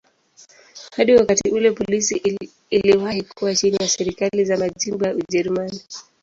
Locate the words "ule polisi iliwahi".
1.51-3.21